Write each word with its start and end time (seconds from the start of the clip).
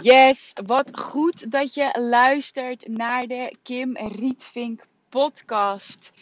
Yes, 0.00 0.52
wat 0.66 1.00
goed 1.00 1.50
dat 1.50 1.74
je 1.74 1.98
luistert 2.00 2.88
naar 2.88 3.26
de 3.26 3.56
Kim 3.62 3.96
Rietvink 3.96 4.86
podcast. 5.08 6.12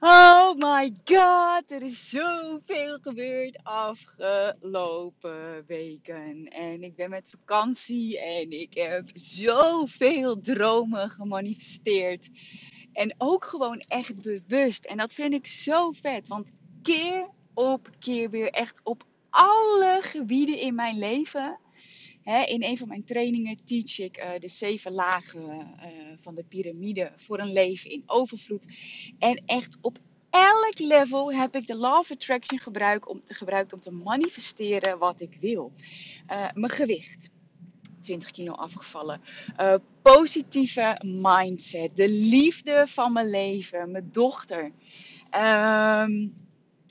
Oh 0.00 0.54
my 0.54 0.92
god, 1.04 1.70
er 1.70 1.82
is 1.82 2.08
zoveel 2.08 2.98
gebeurd 3.00 3.60
afgelopen 3.62 5.64
weken. 5.66 6.48
En 6.48 6.82
ik 6.82 6.96
ben 6.96 7.10
met 7.10 7.28
vakantie 7.28 8.20
en 8.20 8.50
ik 8.50 8.74
heb 8.74 9.10
zoveel 9.14 10.40
dromen 10.40 11.10
gemanifesteerd. 11.10 12.28
En 12.92 13.14
ook 13.18 13.44
gewoon 13.44 13.84
echt 13.88 14.22
bewust. 14.22 14.84
En 14.84 14.96
dat 14.96 15.12
vind 15.12 15.32
ik 15.32 15.46
zo 15.46 15.92
vet, 15.92 16.28
want 16.28 16.50
keer 16.82 17.28
op 17.54 17.90
keer 17.98 18.30
weer 18.30 18.50
echt 18.50 18.80
op 18.82 19.04
alle 19.30 19.98
gebieden 20.02 20.58
in 20.58 20.74
mijn 20.74 20.98
leven 20.98 21.58
In 22.30 22.64
een 22.64 22.78
van 22.78 22.88
mijn 22.88 23.04
trainingen 23.04 23.64
teach 23.64 23.98
ik 23.98 24.18
uh, 24.18 24.30
de 24.38 24.48
zeven 24.48 24.92
lagen 24.92 25.42
uh, 25.42 25.86
van 26.16 26.34
de 26.34 26.44
piramide 26.48 27.12
voor 27.16 27.38
een 27.38 27.52
leven 27.52 27.90
in 27.90 28.02
overvloed. 28.06 28.66
En 29.18 29.42
echt 29.46 29.76
op 29.80 29.98
elk 30.30 30.78
level 30.78 31.32
heb 31.32 31.56
ik 31.56 31.66
de 31.66 31.76
Law 31.76 31.98
of 31.98 32.10
Attraction 32.10 32.58
gebruikt 32.58 33.06
om, 33.06 33.20
gebruikt 33.24 33.72
om 33.72 33.80
te 33.80 33.90
manifesteren 33.90 34.98
wat 34.98 35.20
ik 35.20 35.36
wil. 35.40 35.72
Uh, 36.30 36.48
mijn 36.54 36.72
gewicht. 36.72 37.30
20 38.00 38.30
kilo 38.30 38.52
afgevallen. 38.52 39.20
positieve 40.02 41.00
mindset. 41.04 41.96
De 41.96 42.08
liefde 42.08 42.84
van 42.86 43.12
mijn 43.12 43.30
leven. 43.30 43.90
Mijn 43.90 44.08
dochter. 44.12 44.72
Ehm 45.30 46.28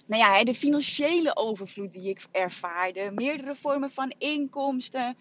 nou 0.10 0.22
ja, 0.22 0.44
de 0.44 0.54
financiële 0.54 1.36
overvloed 1.36 1.94
die 1.94 2.10
ik 2.10 2.26
ervaarde, 2.32 3.12
meerdere 3.12 3.56
vormen 3.56 3.92
van 3.92 4.14
inkomsten, 4.18 5.18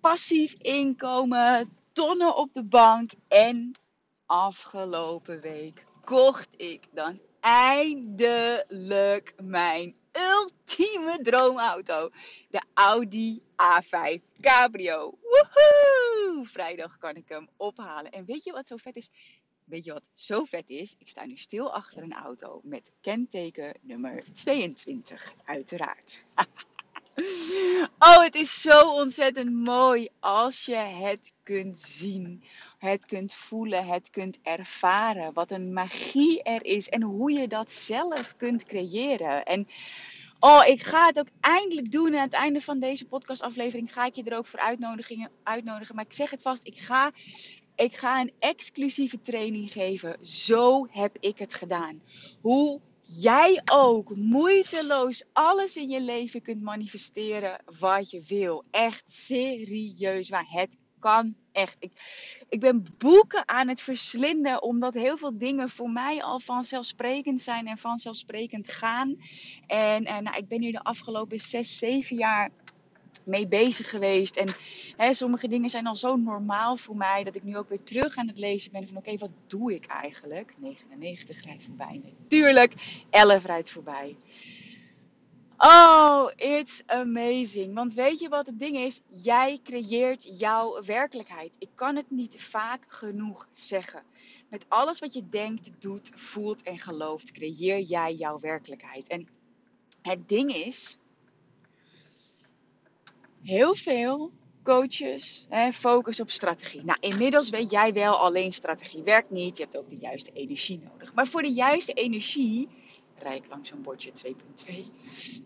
passief 0.00 0.54
inkomen, 0.58 1.76
tonnen 1.92 2.36
op 2.36 2.50
de 2.52 2.64
bank 2.64 3.10
en 3.28 3.72
afgelopen 4.26 5.40
week 5.40 5.84
kocht 6.04 6.48
ik 6.56 6.88
dan 6.92 7.20
eindelijk 7.40 9.34
mijn 9.42 9.94
ultieme 10.12 11.18
droomauto. 11.22 12.10
De 12.50 12.62
Audi 12.74 13.42
A5 13.62 14.20
Cabrio. 14.40 15.18
Woehoe! 15.22 16.46
Vrijdag 16.46 16.98
kan 16.98 17.16
ik 17.16 17.28
hem 17.28 17.48
ophalen. 17.56 18.10
En 18.10 18.24
weet 18.24 18.44
je 18.44 18.52
wat 18.52 18.66
zo 18.66 18.76
vet 18.76 18.96
is? 18.96 19.10
Weet 19.66 19.84
je 19.84 19.92
wat 19.92 20.10
zo 20.14 20.44
vet 20.44 20.70
is? 20.70 20.94
Ik 20.98 21.08
sta 21.08 21.24
nu 21.24 21.36
stil 21.36 21.72
achter 21.72 22.02
een 22.02 22.12
auto 22.12 22.60
met 22.62 22.90
kenteken 23.00 23.74
nummer 23.80 24.22
22, 24.32 25.34
uiteraard. 25.44 26.24
oh, 27.98 28.22
het 28.22 28.34
is 28.34 28.60
zo 28.60 28.80
ontzettend 28.80 29.52
mooi 29.52 30.08
als 30.20 30.64
je 30.64 30.74
het 30.74 31.32
kunt 31.42 31.78
zien, 31.78 32.44
het 32.78 33.06
kunt 33.06 33.32
voelen, 33.32 33.86
het 33.86 34.10
kunt 34.10 34.38
ervaren. 34.42 35.32
Wat 35.32 35.50
een 35.50 35.72
magie 35.72 36.42
er 36.42 36.64
is 36.64 36.88
en 36.88 37.02
hoe 37.02 37.32
je 37.32 37.48
dat 37.48 37.72
zelf 37.72 38.36
kunt 38.36 38.64
creëren. 38.64 39.44
En 39.44 39.68
Oh, 40.40 40.66
ik 40.66 40.82
ga 40.82 41.06
het 41.06 41.18
ook 41.18 41.28
eindelijk 41.40 41.92
doen. 41.92 42.12
En 42.12 42.18
aan 42.18 42.24
het 42.24 42.32
einde 42.32 42.60
van 42.60 42.78
deze 42.78 43.06
podcastaflevering 43.06 43.92
ga 43.92 44.04
ik 44.04 44.14
je 44.14 44.24
er 44.24 44.36
ook 44.36 44.46
voor 44.46 44.60
uitnodigen. 45.42 45.94
Maar 45.94 46.04
ik 46.04 46.12
zeg 46.12 46.30
het 46.30 46.42
vast, 46.42 46.66
ik 46.66 46.78
ga 46.78 47.12
ik 47.76 47.96
ga 47.96 48.20
een 48.20 48.32
exclusieve 48.38 49.20
training 49.20 49.72
geven. 49.72 50.26
Zo 50.26 50.86
heb 50.90 51.16
ik 51.20 51.38
het 51.38 51.54
gedaan. 51.54 52.00
Hoe 52.40 52.80
jij 53.02 53.62
ook 53.72 54.16
moeiteloos 54.16 55.24
alles 55.32 55.76
in 55.76 55.88
je 55.88 56.00
leven 56.00 56.42
kunt 56.42 56.62
manifesteren 56.62 57.62
wat 57.78 58.10
je 58.10 58.22
wil. 58.26 58.64
Echt 58.70 59.10
serieus 59.10 60.28
waar. 60.28 60.46
Het 60.48 60.76
kan 60.98 61.34
echt. 61.52 61.76
Ik, 61.78 61.92
ik 62.48 62.60
ben 62.60 62.86
boeken 62.98 63.48
aan 63.48 63.68
het 63.68 63.80
verslinden 63.80 64.62
omdat 64.62 64.94
heel 64.94 65.16
veel 65.16 65.38
dingen 65.38 65.68
voor 65.68 65.90
mij 65.90 66.22
al 66.22 66.40
vanzelfsprekend 66.40 67.42
zijn 67.42 67.66
en 67.66 67.78
vanzelfsprekend 67.78 68.72
gaan. 68.72 69.16
En, 69.66 70.04
en 70.04 70.22
nou, 70.22 70.36
ik 70.36 70.48
ben 70.48 70.60
nu 70.60 70.70
de 70.70 70.82
afgelopen 70.82 71.40
6, 71.40 71.78
7 71.78 72.16
jaar 72.16 72.50
mee 73.24 73.46
bezig 73.46 73.90
geweest. 73.90 74.36
En 74.36 74.48
hè, 74.96 75.14
sommige 75.14 75.48
dingen 75.48 75.70
zijn 75.70 75.86
al 75.86 75.96
zo 75.96 76.16
normaal 76.16 76.76
voor 76.76 76.96
mij 76.96 77.24
dat 77.24 77.34
ik 77.34 77.42
nu 77.42 77.56
ook 77.56 77.68
weer 77.68 77.82
terug 77.82 78.16
aan 78.16 78.28
het 78.28 78.38
lezen 78.38 78.72
ben 78.72 78.86
van 78.86 78.96
oké, 78.96 79.16
wat 79.16 79.32
doe 79.46 79.74
ik 79.74 79.86
eigenlijk? 79.86 80.54
99 80.58 81.44
rijdt 81.44 81.62
voorbij. 81.62 82.02
Natuurlijk, 82.18 82.74
11 83.10 83.44
rijdt 83.44 83.70
voorbij. 83.70 84.16
Oh, 85.58 86.30
it's 86.36 86.82
amazing. 86.86 87.74
Want 87.74 87.94
weet 87.94 88.18
je 88.18 88.28
wat 88.28 88.46
het 88.46 88.58
ding 88.58 88.76
is? 88.76 89.00
Jij 89.22 89.60
creëert 89.64 90.38
jouw 90.38 90.82
werkelijkheid. 90.84 91.52
Ik 91.58 91.68
kan 91.74 91.96
het 91.96 92.10
niet 92.10 92.42
vaak 92.42 92.84
genoeg 92.88 93.48
zeggen. 93.52 94.02
Met 94.48 94.64
alles 94.68 94.98
wat 94.98 95.14
je 95.14 95.28
denkt, 95.28 95.70
doet, 95.78 96.10
voelt 96.14 96.62
en 96.62 96.78
gelooft, 96.78 97.32
creëer 97.32 97.80
jij 97.80 98.14
jouw 98.14 98.38
werkelijkheid. 98.38 99.08
En 99.08 99.28
het 100.02 100.28
ding 100.28 100.54
is, 100.54 100.98
heel 103.46 103.74
veel 103.74 104.32
coaches 104.62 105.46
hè, 105.48 105.72
focus 105.72 106.20
op 106.20 106.30
strategie. 106.30 106.84
Nou, 106.84 106.98
inmiddels 107.00 107.50
weet 107.50 107.70
jij 107.70 107.92
wel, 107.92 108.16
alleen 108.16 108.52
strategie 108.52 109.02
werkt 109.02 109.30
niet. 109.30 109.56
Je 109.56 109.62
hebt 109.62 109.76
ook 109.76 109.90
de 109.90 109.96
juiste 109.96 110.30
energie 110.32 110.80
nodig. 110.90 111.14
Maar 111.14 111.26
voor 111.26 111.42
de 111.42 111.52
juiste 111.52 111.92
energie, 111.92 112.68
rijk 113.18 113.46
langs 113.48 113.68
zo'n 113.68 113.82
bordje 113.82 114.10
2.2. 114.10 114.74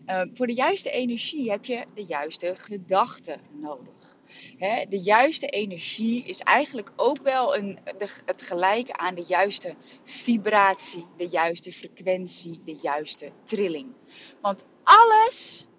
Uh, 0.05 0.21
voor 0.33 0.47
de 0.47 0.53
juiste 0.53 0.91
energie 0.91 1.51
heb 1.51 1.65
je 1.65 1.85
de 1.93 2.03
juiste 2.03 2.53
gedachten 2.57 3.41
nodig. 3.51 4.17
Hè, 4.57 4.85
de 4.89 4.99
juiste 4.99 5.47
energie 5.47 6.23
is 6.23 6.39
eigenlijk 6.39 6.91
ook 6.95 7.21
wel 7.21 7.57
een, 7.57 7.79
de, 7.97 8.07
het 8.25 8.41
gelijke 8.41 8.97
aan 8.97 9.15
de 9.15 9.23
juiste 9.27 9.75
vibratie, 10.03 11.05
de 11.17 11.27
juiste 11.27 11.71
frequentie, 11.71 12.61
de 12.63 12.77
juiste 12.81 13.31
trilling. 13.43 13.93
Want 14.41 14.65
alles 14.83 15.69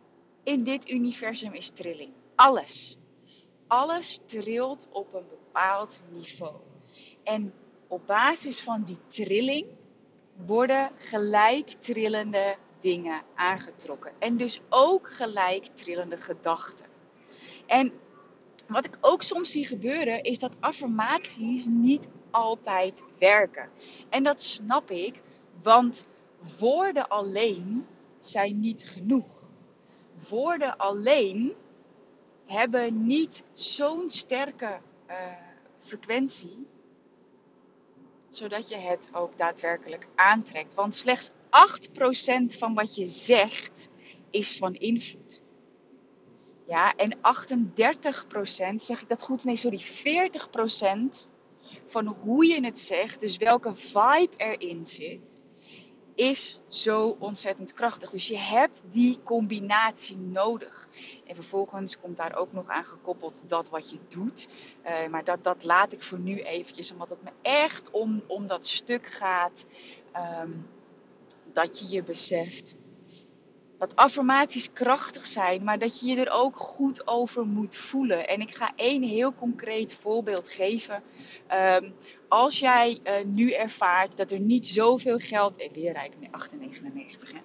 in 0.42 0.64
dit 0.64 0.90
universum 0.90 1.52
is 1.52 1.70
trilling. 1.70 2.12
Alles. 2.34 2.96
Alles 3.66 4.20
trilt 4.26 4.88
op 4.90 5.14
een 5.14 5.28
bepaald 5.28 6.00
niveau. 6.10 6.54
En 7.22 7.52
op 7.88 8.06
basis 8.06 8.62
van 8.62 8.82
die 8.82 8.98
trilling 9.06 9.66
worden 10.46 10.90
gelijk 10.96 11.68
trillende 11.68 12.56
dingen 12.80 13.22
aangetrokken. 13.34 14.12
En 14.18 14.36
dus 14.36 14.60
ook 14.68 15.10
gelijk 15.10 15.64
trillende 15.64 16.16
gedachten. 16.16 16.86
En 17.66 17.92
wat 18.68 18.84
ik 18.84 18.98
ook 19.00 19.22
soms 19.22 19.50
zie 19.50 19.66
gebeuren, 19.66 20.22
is 20.22 20.38
dat 20.38 20.56
affirmaties 20.60 21.66
niet 21.66 22.08
altijd 22.30 23.04
werken. 23.18 23.70
En 24.08 24.22
dat 24.22 24.42
snap 24.42 24.90
ik, 24.90 25.22
want 25.62 26.06
woorden 26.58 27.08
alleen 27.08 27.86
zijn 28.18 28.60
niet 28.60 28.84
genoeg 28.84 29.50
woorden 30.28 30.76
alleen 30.76 31.54
hebben 32.46 33.06
niet 33.06 33.44
zo'n 33.52 34.10
sterke 34.10 34.80
uh, 35.10 35.16
frequentie, 35.78 36.66
zodat 38.30 38.68
je 38.68 38.76
het 38.76 39.08
ook 39.12 39.38
daadwerkelijk 39.38 40.06
aantrekt. 40.14 40.74
Want 40.74 40.94
slechts 40.94 41.30
8% 41.30 41.32
van 42.46 42.74
wat 42.74 42.94
je 42.94 43.06
zegt 43.06 43.88
is 44.30 44.56
van 44.56 44.74
invloed. 44.74 45.42
Ja, 46.66 46.94
en 46.94 47.16
38%, 47.16 47.20
zeg 48.76 49.02
ik 49.02 49.08
dat 49.08 49.22
goed? 49.22 49.44
Nee, 49.44 49.56
sorry, 49.56 49.80
40% 49.80 51.30
van 51.86 52.06
hoe 52.06 52.46
je 52.46 52.64
het 52.64 52.78
zegt, 52.78 53.20
dus 53.20 53.36
welke 53.36 53.74
vibe 53.74 54.36
erin 54.36 54.86
zit, 54.86 55.41
is 56.14 56.60
zo 56.68 57.16
ontzettend 57.18 57.72
krachtig. 57.72 58.10
Dus 58.10 58.28
je 58.28 58.38
hebt 58.38 58.82
die 58.88 59.18
combinatie 59.24 60.16
nodig. 60.16 60.88
En 61.26 61.34
vervolgens 61.34 61.98
komt 61.98 62.16
daar 62.16 62.36
ook 62.36 62.52
nog 62.52 62.68
aan 62.68 62.84
gekoppeld 62.84 63.48
dat 63.48 63.68
wat 63.70 63.90
je 63.90 63.98
doet. 64.08 64.48
Uh, 64.84 65.08
maar 65.08 65.24
dat, 65.24 65.44
dat 65.44 65.64
laat 65.64 65.92
ik 65.92 66.02
voor 66.02 66.18
nu 66.18 66.40
eventjes, 66.40 66.92
omdat 66.92 67.08
het 67.08 67.22
me 67.22 67.30
echt 67.42 67.90
om, 67.90 68.22
om 68.26 68.46
dat 68.46 68.66
stuk 68.66 69.06
gaat. 69.06 69.66
Um, 70.42 70.66
dat 71.52 71.78
je 71.78 71.94
je 71.94 72.02
beseft. 72.02 72.74
Dat 73.78 73.96
affirmaties 73.96 74.72
krachtig 74.72 75.26
zijn, 75.26 75.64
maar 75.64 75.78
dat 75.78 76.00
je 76.00 76.06
je 76.06 76.24
er 76.24 76.32
ook 76.32 76.56
goed 76.56 77.06
over 77.06 77.46
moet 77.46 77.76
voelen. 77.76 78.28
En 78.28 78.40
ik 78.40 78.54
ga 78.54 78.72
één 78.76 79.02
heel 79.02 79.34
concreet 79.34 79.94
voorbeeld 79.94 80.48
geven. 80.48 81.02
Ehm, 81.46 81.90
als 82.32 82.58
jij 82.58 82.98
uh, 83.04 83.12
nu 83.24 83.52
ervaart 83.52 84.16
dat 84.16 84.30
er 84.30 84.40
niet 84.40 84.66
zoveel 84.68 85.18
geld. 85.18 85.58
Eh, 85.58 85.72
weer 85.72 85.92
rijk 85.92 86.12
nee, 86.18 86.30
8,99. 86.30 87.36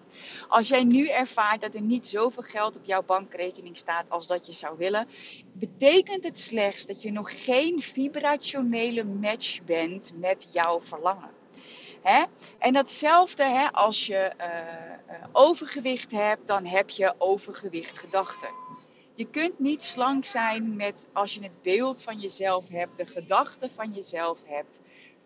Als 0.48 0.68
jij 0.68 0.84
nu 0.84 1.07
ervaart 1.07 1.62
dat 1.62 1.75
er 1.75 1.81
niet 1.81 2.07
zoveel 2.07 2.44
geld 2.44 2.75
op 2.75 2.86
jouw 2.86 3.04
bankrekening 3.04 3.78
staat 3.78 4.06
als 4.10 4.28
dat 4.28 4.45
je 4.45 4.54
zou 4.54 4.78
willen, 4.78 5.07
betekent 5.54 6.24
het 6.24 6.39
slechts 6.39 6.86
dat 6.86 7.01
je 7.01 7.12
nog 7.12 7.45
geen 7.45 7.81
vibrationele 7.81 9.04
match 9.04 9.63
bent 9.63 10.12
met 10.16 10.48
jouw 10.51 10.81
verlangen. 10.81 11.30
En 12.57 12.74
datzelfde 12.74 13.72
als 13.72 14.06
je 14.06 14.31
uh, 14.39 14.45
overgewicht 15.31 16.12
hebt, 16.12 16.48
dan 16.48 16.66
heb 16.66 16.89
je 16.89 17.13
overgewicht 17.18 18.00
gedachten. 18.00 18.50
Je 19.17 19.29
kunt 19.29 19.59
niet 19.59 19.83
slank 19.83 20.25
zijn 20.25 20.75
met 20.75 21.09
als 21.13 21.33
je 21.33 21.43
het 21.43 21.61
beeld 21.61 22.03
van 22.03 22.19
jezelf 22.19 22.67
hebt, 22.67 22.97
de 22.97 23.05
gedachte 23.05 23.69
van 23.69 23.93
jezelf 23.93 24.39
hebt, 24.45 24.81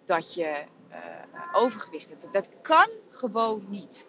dat 0.05 0.33
je 0.33 0.63
uh, 0.89 1.55
overgewicht 1.55 2.09
hebt. 2.09 2.33
Dat 2.33 2.49
kan 2.61 2.89
gewoon 3.09 3.65
niet. 3.69 4.07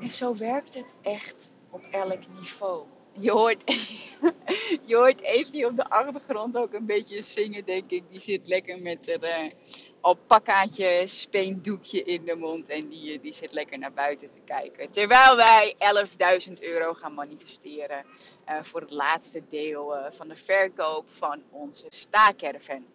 En 0.00 0.10
zo 0.10 0.36
werkt 0.36 0.74
het 0.74 0.98
echt 1.02 1.52
op 1.70 1.82
elk 1.90 2.20
niveau. 2.38 2.86
Je 3.12 3.30
hoort, 3.30 3.62
je 4.88 4.96
hoort 4.96 5.20
Evie 5.20 5.66
op 5.66 5.76
de 5.76 5.88
achtergrond 5.88 6.56
ook 6.56 6.72
een 6.72 6.86
beetje 6.86 7.22
zingen, 7.22 7.64
denk 7.64 7.90
ik. 7.90 8.04
Die 8.10 8.20
zit 8.20 8.46
lekker 8.46 8.82
met 8.82 9.18
haar 9.20 9.44
uh, 9.44 9.52
alpacaatje, 10.00 11.02
speendoekje 11.06 12.02
in 12.02 12.24
de 12.24 12.34
mond. 12.34 12.68
En 12.68 12.88
die, 12.88 13.12
eh, 13.12 13.22
die 13.22 13.34
zit 13.34 13.52
lekker 13.52 13.78
naar 13.78 13.92
buiten 13.92 14.30
te 14.30 14.40
kijken. 14.44 14.90
Terwijl 14.90 15.36
wij 15.36 15.74
11.000 15.78 16.62
euro 16.62 16.94
gaan 16.94 17.14
manifesteren 17.14 18.04
uh, 18.48 18.62
voor 18.62 18.80
het 18.80 18.90
laatste 18.90 19.42
deel 19.48 19.96
uh, 19.96 20.06
van 20.10 20.28
de 20.28 20.36
verkoop 20.36 21.10
van 21.10 21.42
onze 21.50 21.86
staakerven. 21.88 22.86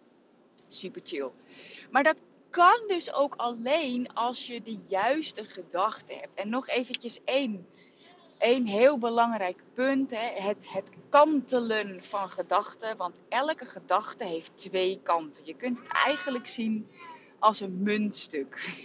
Super 0.68 1.00
chill. 1.04 1.30
Maar 1.90 2.02
dat 2.02 2.20
kan 2.50 2.84
dus 2.86 3.12
ook 3.12 3.34
alleen 3.34 4.14
als 4.14 4.46
je 4.46 4.62
de 4.62 4.78
juiste 4.88 5.44
gedachten 5.44 6.18
hebt. 6.18 6.34
En 6.34 6.48
nog 6.48 6.68
eventjes 6.68 7.20
één, 7.24 7.66
één 8.44 8.66
heel 8.66 8.98
belangrijk 8.98 9.62
punt. 9.74 10.10
Hè. 10.10 10.42
Het, 10.42 10.66
het 10.68 10.90
kantelen 11.08 12.02
van 12.02 12.28
gedachten. 12.28 12.96
Want 12.96 13.22
elke 13.28 13.64
gedachte 13.64 14.24
heeft 14.24 14.52
twee 14.54 15.00
kanten. 15.02 15.44
Je 15.44 15.54
kunt 15.54 15.78
het 15.78 15.88
eigenlijk 16.04 16.46
zien 16.46 16.88
als 17.38 17.60
een 17.60 17.82
muntstuk. 17.82 18.82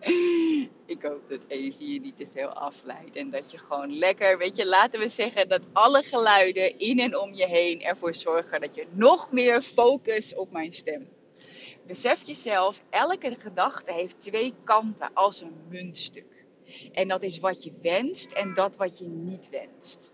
ik 0.86 1.02
hoop 1.02 1.28
dat 1.28 1.40
even 1.46 1.92
je 1.92 2.00
niet 2.00 2.16
te 2.16 2.28
veel 2.32 2.48
afleidt. 2.48 3.16
En 3.16 3.30
dat 3.30 3.50
je 3.50 3.58
gewoon 3.58 3.98
lekker, 3.98 4.38
weet 4.38 4.56
je, 4.56 4.66
laten 4.66 5.00
we 5.00 5.08
zeggen 5.08 5.48
dat 5.48 5.62
alle 5.72 6.02
geluiden 6.02 6.78
in 6.78 6.98
en 6.98 7.18
om 7.18 7.34
je 7.34 7.46
heen 7.46 7.82
ervoor 7.82 8.14
zorgen 8.14 8.60
dat 8.60 8.74
je 8.74 8.86
nog 8.90 9.32
meer 9.32 9.62
focus 9.62 10.34
op 10.34 10.52
mijn 10.52 10.72
stem 10.72 11.08
besef 11.86 12.26
jezelf, 12.26 12.82
elke 12.90 13.36
gedachte 13.38 13.92
heeft 13.92 14.20
twee 14.20 14.54
kanten 14.64 15.10
als 15.14 15.40
een 15.40 15.56
muntstuk. 15.68 16.45
En 16.92 17.08
dat 17.08 17.22
is 17.22 17.38
wat 17.38 17.62
je 17.62 17.72
wenst 17.82 18.32
en 18.32 18.54
dat 18.54 18.76
wat 18.76 18.98
je 18.98 19.04
niet 19.04 19.48
wenst. 19.50 20.12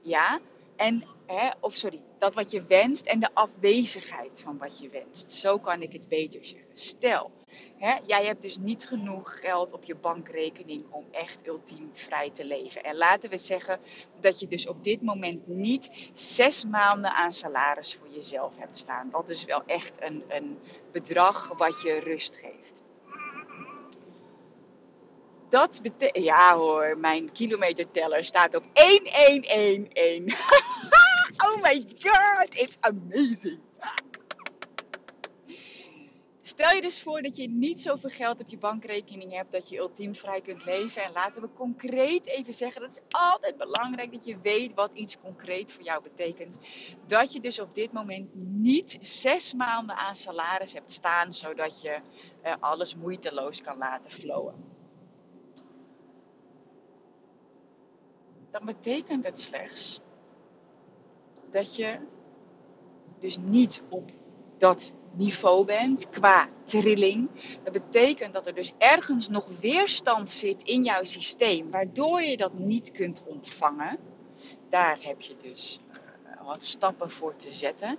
Ja? 0.00 0.40
En, 0.76 1.04
hè, 1.26 1.50
of 1.60 1.74
sorry, 1.74 2.00
dat 2.18 2.34
wat 2.34 2.50
je 2.50 2.64
wenst 2.64 3.06
en 3.06 3.20
de 3.20 3.34
afwezigheid 3.34 4.40
van 4.40 4.58
wat 4.58 4.78
je 4.78 4.88
wenst. 4.88 5.34
Zo 5.34 5.58
kan 5.58 5.82
ik 5.82 5.92
het 5.92 6.08
beter 6.08 6.44
zeggen. 6.44 6.68
Stel, 6.72 7.30
hè, 7.76 7.98
jij 8.06 8.24
hebt 8.24 8.42
dus 8.42 8.58
niet 8.58 8.86
genoeg 8.86 9.40
geld 9.40 9.72
op 9.72 9.84
je 9.84 9.94
bankrekening 9.94 10.84
om 10.90 11.04
echt 11.10 11.46
ultiem 11.46 11.90
vrij 11.92 12.30
te 12.30 12.44
leven. 12.44 12.82
En 12.82 12.96
laten 12.96 13.30
we 13.30 13.38
zeggen 13.38 13.80
dat 14.20 14.40
je 14.40 14.46
dus 14.46 14.66
op 14.66 14.84
dit 14.84 15.02
moment 15.02 15.46
niet 15.46 15.90
zes 16.12 16.64
maanden 16.64 17.14
aan 17.14 17.32
salaris 17.32 17.94
voor 17.94 18.08
jezelf 18.08 18.58
hebt 18.58 18.76
staan. 18.76 19.10
Dat 19.10 19.28
is 19.28 19.44
wel 19.44 19.62
echt 19.66 20.02
een, 20.02 20.24
een 20.28 20.58
bedrag 20.92 21.58
wat 21.58 21.82
je 21.82 22.00
rust 22.00 22.36
geeft. 22.36 22.61
Dat 25.52 25.80
betekent. 25.82 26.24
Ja 26.24 26.56
hoor, 26.56 26.98
mijn 26.98 27.32
kilometerteller 27.32 28.24
staat 28.24 28.54
op 28.54 28.64
1111. 28.72 30.50
oh 31.46 31.62
my 31.62 31.84
god, 32.00 32.54
it's 32.54 32.76
amazing. 32.80 33.60
Stel 36.42 36.74
je 36.74 36.80
dus 36.80 37.02
voor 37.02 37.22
dat 37.22 37.36
je 37.36 37.48
niet 37.48 37.82
zoveel 37.82 38.10
geld 38.10 38.40
op 38.40 38.48
je 38.48 38.58
bankrekening 38.58 39.32
hebt 39.32 39.52
dat 39.52 39.68
je 39.68 39.78
ultiem 39.78 40.14
vrij 40.14 40.40
kunt 40.40 40.64
leven. 40.64 41.02
En 41.02 41.12
laten 41.12 41.42
we 41.42 41.48
concreet 41.54 42.26
even 42.26 42.52
zeggen, 42.52 42.80
dat 42.80 42.90
is 42.90 43.00
altijd 43.10 43.56
belangrijk 43.56 44.12
dat 44.12 44.24
je 44.24 44.40
weet 44.42 44.74
wat 44.74 44.90
iets 44.94 45.18
concreet 45.18 45.72
voor 45.72 45.84
jou 45.84 46.02
betekent. 46.02 46.58
Dat 47.08 47.32
je 47.32 47.40
dus 47.40 47.60
op 47.60 47.74
dit 47.74 47.92
moment 47.92 48.34
niet 48.34 48.96
zes 49.00 49.54
maanden 49.54 49.96
aan 49.96 50.14
salaris 50.14 50.72
hebt 50.72 50.92
staan, 50.92 51.34
zodat 51.34 51.82
je 51.82 52.00
uh, 52.44 52.54
alles 52.60 52.96
moeiteloos 52.96 53.60
kan 53.60 53.78
laten 53.78 54.10
flowen. 54.10 54.71
Dan 58.52 58.64
betekent 58.64 59.24
het 59.24 59.40
slechts 59.40 60.00
dat 61.50 61.76
je 61.76 61.98
dus 63.20 63.38
niet 63.38 63.82
op 63.88 64.10
dat 64.58 64.92
niveau 65.14 65.64
bent 65.64 66.08
qua 66.08 66.48
trilling. 66.64 67.28
Dat 67.64 67.72
betekent 67.72 68.32
dat 68.32 68.46
er 68.46 68.54
dus 68.54 68.72
ergens 68.78 69.28
nog 69.28 69.60
weerstand 69.60 70.30
zit 70.30 70.62
in 70.62 70.84
jouw 70.84 71.04
systeem, 71.04 71.70
waardoor 71.70 72.22
je 72.22 72.36
dat 72.36 72.54
niet 72.54 72.90
kunt 72.90 73.22
ontvangen. 73.26 73.98
Daar 74.68 74.98
heb 75.00 75.20
je 75.20 75.36
dus 75.36 75.80
uh, 75.90 76.46
wat 76.46 76.64
stappen 76.64 77.10
voor 77.10 77.36
te 77.36 77.50
zetten. 77.50 77.98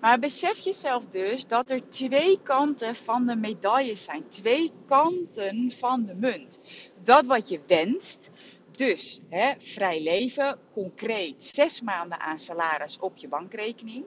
Maar 0.00 0.18
besef 0.18 0.58
jezelf 0.58 1.04
dus 1.10 1.46
dat 1.46 1.70
er 1.70 1.88
twee 1.88 2.42
kanten 2.42 2.94
van 2.94 3.26
de 3.26 3.36
medaille 3.36 3.94
zijn, 3.94 4.28
twee 4.28 4.72
kanten 4.86 5.70
van 5.70 6.04
de 6.04 6.14
munt. 6.14 6.60
Dat 7.02 7.26
wat 7.26 7.48
je 7.48 7.60
wenst, 7.66 8.30
dus 8.78 9.20
hè, 9.28 9.52
vrij 9.58 10.02
leven, 10.02 10.58
concreet 10.72 11.44
zes 11.44 11.80
maanden 11.80 12.20
aan 12.20 12.38
salaris 12.38 12.98
op 12.98 13.16
je 13.16 13.28
bankrekening. 13.28 14.04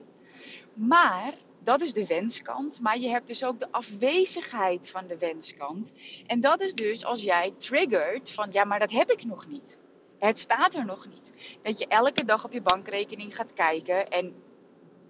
Maar 0.74 1.34
dat 1.62 1.80
is 1.80 1.92
de 1.92 2.06
wenskant. 2.06 2.80
Maar 2.80 2.98
je 2.98 3.08
hebt 3.08 3.26
dus 3.26 3.44
ook 3.44 3.60
de 3.60 3.70
afwezigheid 3.70 4.90
van 4.90 5.06
de 5.06 5.18
wenskant. 5.18 5.92
En 6.26 6.40
dat 6.40 6.60
is 6.60 6.74
dus 6.74 7.04
als 7.04 7.22
jij 7.22 7.54
triggert 7.58 8.30
van 8.30 8.48
ja, 8.50 8.64
maar 8.64 8.78
dat 8.78 8.90
heb 8.90 9.10
ik 9.10 9.24
nog 9.24 9.48
niet. 9.48 9.78
Het 10.18 10.38
staat 10.38 10.74
er 10.74 10.84
nog 10.84 11.06
niet. 11.08 11.32
Dat 11.62 11.78
je 11.78 11.86
elke 11.86 12.24
dag 12.24 12.44
op 12.44 12.52
je 12.52 12.62
bankrekening 12.62 13.36
gaat 13.36 13.52
kijken 13.52 14.10
en 14.10 14.34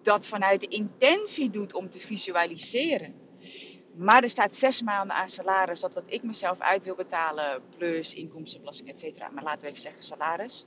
dat 0.03 0.27
vanuit 0.27 0.61
de 0.61 0.69
intentie 0.69 1.51
doet 1.51 1.75
om 1.75 1.91
te 1.91 1.99
visualiseren. 1.99 3.15
Maar 3.95 4.23
er 4.23 4.31
staat 4.31 4.55
zes 4.55 4.83
maanden 4.83 5.17
aan 5.17 5.29
salaris, 5.29 5.81
dat 5.81 5.95
wat 5.95 6.11
ik 6.11 6.23
mezelf 6.23 6.61
uit 6.61 6.85
wil 6.85 6.95
betalen, 6.95 7.63
plus 7.77 8.15
inkomstenbelasting, 8.15 8.89
et 8.89 8.99
cetera. 8.99 9.29
Maar 9.29 9.43
laten 9.43 9.61
we 9.61 9.67
even 9.69 9.81
zeggen 9.81 10.03
salaris. 10.03 10.67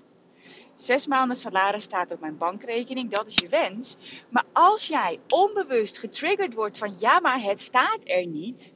Zes 0.75 1.07
maanden 1.07 1.37
salaris 1.37 1.83
staat 1.83 2.11
op 2.11 2.19
mijn 2.19 2.37
bankrekening, 2.37 3.09
dat 3.09 3.27
is 3.27 3.39
je 3.39 3.49
wens. 3.49 3.97
Maar 4.29 4.45
als 4.53 4.87
jij 4.87 5.19
onbewust 5.29 5.97
getriggerd 5.97 6.53
wordt 6.53 6.77
van 6.77 6.95
ja, 6.99 7.19
maar 7.19 7.41
het 7.41 7.61
staat 7.61 7.99
er 8.03 8.25
niet, 8.25 8.73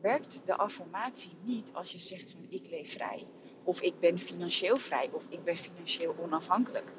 werkt 0.00 0.40
de 0.44 0.56
affirmatie 0.56 1.36
niet 1.42 1.70
als 1.72 1.92
je 1.92 1.98
zegt 1.98 2.30
van 2.30 2.46
ik 2.48 2.66
leef 2.70 2.92
vrij. 2.92 3.26
Of 3.64 3.82
ik 3.82 4.00
ben 4.00 4.18
financieel 4.18 4.76
vrij. 4.76 5.08
Of 5.12 5.26
ik 5.28 5.44
ben 5.44 5.56
financieel 5.56 6.14
onafhankelijk. 6.18 6.92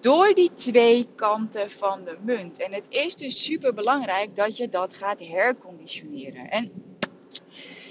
Door 0.00 0.34
die 0.34 0.54
twee 0.54 1.06
kanten 1.14 1.70
van 1.70 2.04
de 2.04 2.16
munt. 2.20 2.58
En 2.60 2.72
het 2.72 2.86
is 2.88 3.14
dus 3.14 3.44
super 3.44 3.74
belangrijk 3.74 4.36
dat 4.36 4.56
je 4.56 4.68
dat 4.68 4.94
gaat 4.94 5.18
herconditioneren. 5.18 6.50
En 6.50 6.85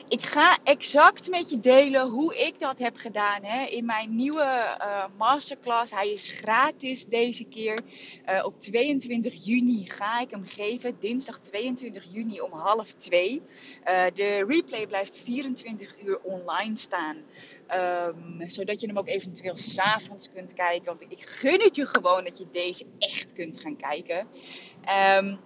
ik 0.08 0.22
ga 0.22 0.58
exact 0.64 1.30
met 1.30 1.50
je 1.50 1.60
delen 1.60 2.10
hoe 2.10 2.36
ik 2.36 2.60
dat 2.60 2.80
heb 2.80 2.98
gedaan 2.98 3.44
hè, 3.44 3.66
in 3.66 3.86
mijn 3.86 4.16
nieuwe 4.16 4.78
uh, 4.82 5.06
masterclass. 5.18 5.92
Hij 5.92 6.12
is 6.12 6.30
gratis 6.30 7.06
deze 7.06 7.44
keer. 7.44 7.80
Uh, 8.30 8.46
op 8.46 8.60
22 8.60 9.46
juni 9.46 9.90
ga 9.90 10.20
ik 10.20 10.30
hem 10.30 10.46
geven. 10.46 10.98
Dinsdag 11.00 11.40
22 11.40 12.14
juni 12.14 12.42
om 12.42 12.52
half 12.52 12.94
twee. 12.94 13.42
Uh, 13.88 14.04
de 14.16 14.46
replay 14.48 14.88
blijft 14.88 15.18
24 15.18 15.96
uur 16.04 16.20
online 16.22 16.78
staan. 16.78 17.18
Um, 18.08 18.50
zodat 18.50 18.82
je 18.82 18.88
hem 18.88 18.98
ook 18.98 19.08
eventueel 19.08 19.58
s'avonds 19.58 20.30
kunt 20.34 20.54
kijken. 20.54 20.86
Want 20.86 21.02
ik 21.02 21.22
gun 21.22 21.62
het 21.62 21.76
je 21.76 21.86
gewoon 21.86 22.24
dat 22.24 22.38
je 22.38 22.46
deze 22.52 22.86
echt 23.00 23.34
kunt 23.34 23.60
gaan 23.60 23.76
kijken. 23.76 24.28
Um, 25.18 25.40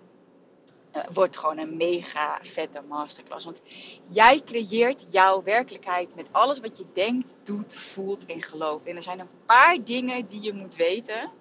wordt 1.14 1.38
gewoon 1.38 1.58
een 1.58 1.78
mega 1.78 2.40
vette 2.42 2.82
masterclass. 2.88 3.46
Want 3.46 3.62
jij 4.08 4.42
creëert 4.46 5.12
jouw 5.12 5.44
werkelijkheid 5.44 6.16
met 6.16 6.28
alles 6.32 6.60
wat 6.60 6.78
je 6.78 6.86
denkt, 6.94 7.36
doet, 7.44 7.74
voelt 7.74 8.26
en 8.26 8.42
gelooft. 8.42 8.86
En 8.86 8.96
er 8.96 9.04
zijn 9.04 9.20
een 9.20 9.46
paar 9.46 9.84
dingen 9.84 10.28
die 10.28 10.42
je 10.42 10.54
moet 10.54 10.76
weten. 10.76 11.32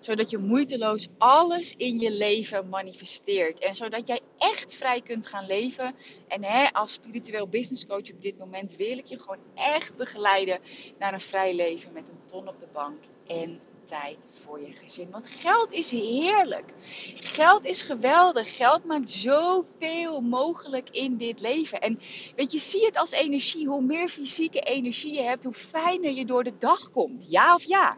Zodat 0.00 0.30
je 0.30 0.38
moeiteloos 0.38 1.08
alles 1.18 1.74
in 1.76 1.98
je 1.98 2.10
leven 2.10 2.68
manifesteert. 2.68 3.58
En 3.58 3.74
zodat 3.74 4.06
jij 4.06 4.20
echt 4.38 4.74
vrij 4.74 5.00
kunt 5.00 5.26
gaan 5.26 5.46
leven. 5.46 5.94
En 6.28 6.44
hè, 6.44 6.72
als 6.72 6.92
spiritueel 6.92 7.48
business 7.48 7.86
coach 7.86 8.12
op 8.12 8.22
dit 8.22 8.38
moment 8.38 8.76
wil 8.76 8.98
ik 8.98 9.06
je 9.06 9.18
gewoon 9.18 9.42
echt 9.54 9.96
begeleiden 9.96 10.60
naar 10.98 11.12
een 11.12 11.20
vrij 11.20 11.54
leven 11.54 11.92
met 11.92 12.08
een 12.08 12.20
ton 12.26 12.48
op 12.48 12.60
de 12.60 12.68
bank. 12.72 13.02
En 13.26 13.60
tijd 13.86 14.16
voor 14.28 14.60
je 14.60 14.72
gezin. 14.72 15.10
Want 15.10 15.28
geld 15.28 15.72
is 15.72 15.90
heerlijk. 15.90 16.72
Geld 17.14 17.64
is 17.64 17.82
geweldig. 17.82 18.56
Geld 18.56 18.84
maakt 18.84 19.10
zoveel 19.10 20.20
mogelijk 20.20 20.90
in 20.90 21.16
dit 21.16 21.40
leven. 21.40 21.80
En 21.80 22.00
weet 22.36 22.52
je, 22.52 22.58
zie 22.58 22.84
het 22.84 22.96
als 22.96 23.10
energie. 23.10 23.68
Hoe 23.68 23.82
meer 23.82 24.08
fysieke 24.08 24.60
energie 24.60 25.14
je 25.14 25.22
hebt, 25.22 25.44
hoe 25.44 25.52
fijner 25.52 26.12
je 26.12 26.24
door 26.24 26.44
de 26.44 26.58
dag 26.58 26.90
komt. 26.90 27.26
Ja 27.30 27.54
of 27.54 27.64
ja? 27.64 27.96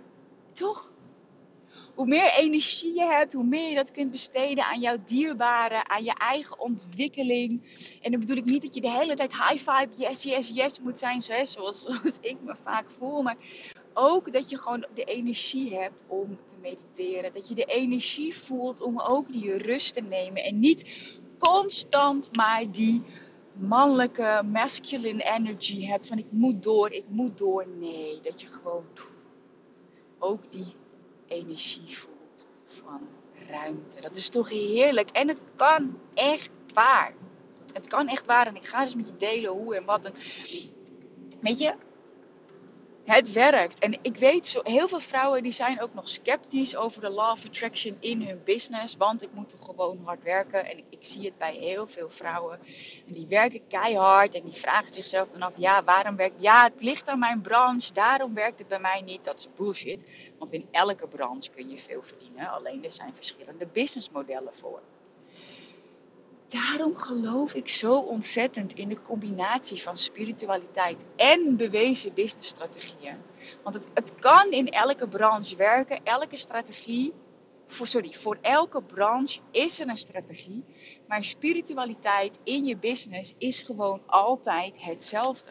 Toch? 0.52 0.92
Hoe 1.98 2.06
meer 2.06 2.32
energie 2.36 2.94
je 2.94 3.04
hebt, 3.04 3.32
hoe 3.32 3.44
meer 3.44 3.68
je 3.68 3.74
dat 3.74 3.90
kunt 3.90 4.10
besteden 4.10 4.64
aan 4.64 4.80
jouw 4.80 4.96
dierbaren, 5.06 5.88
aan 5.88 6.04
je 6.04 6.14
eigen 6.14 6.60
ontwikkeling. 6.60 7.62
En 8.02 8.10
dan 8.10 8.20
bedoel 8.20 8.36
ik 8.36 8.44
niet 8.44 8.62
dat 8.62 8.74
je 8.74 8.80
de 8.80 8.90
hele 8.90 9.14
tijd 9.14 9.32
high 9.32 9.70
five, 9.70 9.88
yes, 9.96 10.22
yes, 10.22 10.48
yes 10.48 10.80
moet 10.80 10.98
zijn, 10.98 11.22
zoals, 11.22 11.82
zoals 11.82 12.18
ik 12.20 12.36
me 12.40 12.54
vaak 12.62 12.90
voel. 12.90 13.22
Maar 13.22 13.36
ook 13.98 14.32
dat 14.32 14.48
je 14.48 14.58
gewoon 14.58 14.86
de 14.94 15.04
energie 15.04 15.74
hebt 15.76 16.04
om 16.06 16.38
te 16.46 16.54
mediteren. 16.60 17.32
Dat 17.34 17.48
je 17.48 17.54
de 17.54 17.64
energie 17.64 18.36
voelt 18.36 18.80
om 18.80 19.00
ook 19.00 19.32
die 19.32 19.56
rust 19.56 19.94
te 19.94 20.00
nemen. 20.00 20.44
En 20.44 20.58
niet 20.58 20.84
constant 21.38 22.36
maar 22.36 22.70
die 22.70 23.02
mannelijke, 23.52 24.42
masculine 24.52 25.22
energy 25.22 25.86
hebt. 25.86 26.06
Van 26.06 26.18
ik 26.18 26.26
moet 26.30 26.62
door, 26.62 26.92
ik 26.92 27.04
moet 27.08 27.38
door. 27.38 27.66
Nee, 27.78 28.20
dat 28.20 28.40
je 28.40 28.46
gewoon 28.46 28.84
ook 30.18 30.52
die 30.52 30.74
energie 31.26 31.98
voelt 31.98 32.46
van 32.64 33.00
ruimte. 33.48 34.00
Dat 34.00 34.16
is 34.16 34.28
toch 34.28 34.48
heerlijk. 34.48 35.10
En 35.10 35.28
het 35.28 35.42
kan 35.56 35.98
echt 36.14 36.50
waar. 36.74 37.14
Het 37.72 37.86
kan 37.86 38.08
echt 38.08 38.26
waar. 38.26 38.46
En 38.46 38.56
ik 38.56 38.66
ga 38.66 38.84
dus 38.84 38.94
met 38.94 39.08
je 39.08 39.16
delen 39.16 39.50
hoe 39.50 39.76
en 39.76 39.84
wat. 39.84 40.10
Weet 41.40 41.58
je, 41.58 41.74
het 43.08 43.32
werkt. 43.32 43.78
En 43.78 43.98
ik 44.02 44.16
weet, 44.16 44.48
zo, 44.48 44.60
heel 44.64 44.88
veel 44.88 45.00
vrouwen 45.00 45.42
die 45.42 45.52
zijn 45.52 45.80
ook 45.80 45.94
nog 45.94 46.08
sceptisch 46.08 46.76
over 46.76 47.00
de 47.00 47.08
law 47.08 47.30
of 47.30 47.46
attraction 47.46 47.96
in 48.00 48.22
hun 48.22 48.40
business. 48.44 48.96
Want 48.96 49.22
ik 49.22 49.28
moet 49.32 49.48
toch 49.48 49.64
gewoon 49.64 50.00
hard 50.04 50.22
werken. 50.22 50.66
En 50.66 50.78
ik, 50.78 50.98
zie 51.00 51.24
het 51.24 51.38
bij 51.38 51.54
heel 51.54 51.86
veel 51.86 52.10
vrouwen. 52.10 52.58
En 53.06 53.12
die 53.12 53.26
werken 53.26 53.66
keihard 53.68 54.34
en 54.34 54.42
die 54.44 54.60
vragen 54.60 54.94
zichzelf 54.94 55.30
dan 55.30 55.42
af, 55.42 55.52
ja, 55.56 55.84
waarom 55.84 56.16
werkt... 56.16 56.42
Ja, 56.42 56.64
het 56.64 56.82
ligt 56.82 57.08
aan 57.08 57.18
mijn 57.18 57.40
branche, 57.40 57.92
daarom 57.92 58.34
werkt 58.34 58.58
het 58.58 58.68
bij 58.68 58.80
mij 58.80 59.00
niet. 59.00 59.24
Dat 59.24 59.38
is 59.38 59.48
bullshit. 59.56 60.12
Want 60.38 60.52
in 60.52 60.66
elke 60.70 61.06
branche 61.06 61.50
kun 61.50 61.68
je 61.68 61.78
veel 61.78 62.02
verdienen. 62.02 62.50
Alleen 62.50 62.84
er 62.84 62.92
zijn 62.92 63.14
verschillende 63.14 63.66
businessmodellen 63.66 64.54
voor 64.54 64.80
daarom 66.48 66.96
geloof 66.96 67.54
ik 67.54 67.68
zo 67.68 67.98
ontzettend 67.98 68.74
in 68.74 68.88
de 68.88 69.02
combinatie 69.02 69.82
van 69.82 69.96
spiritualiteit 69.96 71.04
en 71.16 71.56
bewezen 71.56 72.14
businessstrategieën. 72.14 73.16
Want 73.62 73.74
het, 73.74 73.90
het 73.94 74.14
kan 74.18 74.50
in 74.50 74.68
elke 74.68 75.08
branche 75.08 75.56
werken, 75.56 76.04
elke 76.04 76.36
strategie. 76.36 77.12
Sorry, 77.66 78.12
voor 78.12 78.38
elke 78.40 78.82
branche 78.82 79.40
is 79.50 79.80
er 79.80 79.88
een 79.88 79.96
strategie. 79.96 80.64
Maar 81.06 81.24
spiritualiteit 81.24 82.38
in 82.44 82.64
je 82.64 82.76
business 82.76 83.34
is 83.38 83.62
gewoon 83.62 84.00
altijd 84.06 84.82
hetzelfde. 84.82 85.50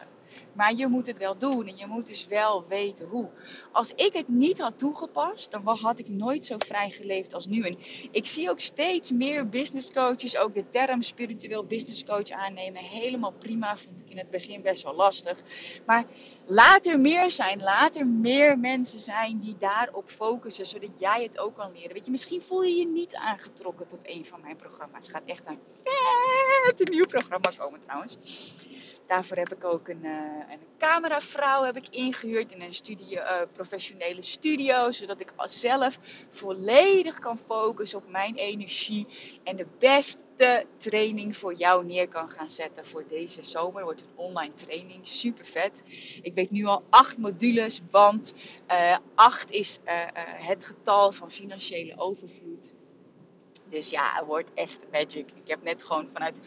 Maar 0.58 0.74
je 0.74 0.86
moet 0.86 1.06
het 1.06 1.18
wel 1.18 1.38
doen 1.38 1.66
en 1.66 1.76
je 1.76 1.86
moet 1.86 2.06
dus 2.06 2.26
wel 2.26 2.66
weten 2.68 3.08
hoe. 3.08 3.28
Als 3.72 3.92
ik 3.94 4.12
het 4.12 4.28
niet 4.28 4.58
had 4.58 4.78
toegepast, 4.78 5.50
dan 5.50 5.66
had 5.66 5.98
ik 5.98 6.08
nooit 6.08 6.46
zo 6.46 6.56
vrij 6.58 6.90
geleefd 6.90 7.34
als 7.34 7.46
nu. 7.46 7.62
En 7.62 7.78
ik 8.10 8.26
zie 8.26 8.50
ook 8.50 8.60
steeds 8.60 9.10
meer 9.10 9.48
business 9.48 9.90
coaches 9.90 10.36
ook 10.36 10.54
de 10.54 10.68
term 10.68 11.02
spiritueel 11.02 11.64
business 11.64 12.04
coach 12.04 12.30
aannemen. 12.30 12.82
Helemaal 12.82 13.32
prima, 13.32 13.76
vond 13.76 14.00
ik 14.00 14.10
in 14.10 14.18
het 14.18 14.30
begin 14.30 14.62
best 14.62 14.82
wel 14.82 14.94
lastig. 14.94 15.38
Maar 15.86 16.04
laat 16.46 16.86
er 16.86 17.00
meer 17.00 17.30
zijn. 17.30 17.62
Laat 17.62 17.96
er 17.96 18.06
meer 18.06 18.58
mensen 18.58 18.98
zijn 18.98 19.38
die 19.40 19.56
daarop 19.58 20.10
focussen, 20.10 20.66
zodat 20.66 20.98
jij 20.98 21.22
het 21.22 21.38
ook 21.38 21.54
kan 21.54 21.72
leren. 21.72 21.92
Weet 21.92 22.04
je, 22.04 22.10
misschien 22.10 22.42
voel 22.42 22.62
je 22.62 22.76
je 22.76 22.86
niet 22.86 23.14
aangetrokken 23.14 23.86
tot 23.86 24.08
een 24.08 24.24
van 24.24 24.40
mijn 24.40 24.56
programma's. 24.56 25.06
Het 25.06 25.16
gaat 25.16 25.26
echt 25.26 25.42
een 25.46 25.58
vet 25.68 26.88
nieuw 26.90 27.06
programma 27.06 27.50
komen 27.56 27.80
trouwens. 27.80 28.16
Daarvoor 29.06 29.36
heb 29.36 29.52
ik 29.52 29.64
ook 29.64 29.88
een, 29.88 30.04
uh, 30.04 30.47
een 30.50 30.66
cameravrouw 30.78 31.62
heb 31.62 31.76
ik 31.76 31.88
ingehuurd 31.88 32.52
in 32.52 32.60
een 32.60 32.74
studio, 32.74 33.20
uh, 33.22 33.40
professionele 33.52 34.22
studio, 34.22 34.90
zodat 34.90 35.20
ik 35.20 35.32
zelf 35.44 35.98
volledig 36.30 37.18
kan 37.18 37.38
focussen 37.38 37.98
op 37.98 38.08
mijn 38.08 38.36
energie 38.36 39.06
en 39.44 39.56
de 39.56 39.66
beste 39.78 40.66
training 40.76 41.36
voor 41.36 41.54
jou 41.54 41.84
neer 41.84 42.08
kan 42.08 42.30
gaan 42.30 42.50
zetten 42.50 42.86
voor 42.86 43.04
deze 43.08 43.42
zomer. 43.42 43.82
wordt 43.82 44.00
een 44.00 44.16
online 44.16 44.54
training, 44.54 45.08
super 45.08 45.44
vet. 45.44 45.82
Ik 46.22 46.34
weet 46.34 46.50
nu 46.50 46.64
al 46.64 46.82
acht 46.90 47.18
modules, 47.18 47.80
want 47.90 48.34
uh, 48.70 48.96
acht 49.14 49.50
is 49.50 49.80
het 50.24 50.64
getal 50.64 51.12
van 51.12 51.30
financiële 51.30 51.98
overvloed. 51.98 52.72
Dus 53.68 53.90
ja, 53.90 54.12
het 54.14 54.26
wordt 54.26 54.50
echt 54.54 54.78
magic. 54.92 55.30
Ik 55.30 55.48
heb 55.48 55.62
net 55.62 55.82
gewoon 55.82 56.08
vanuit 56.08 56.40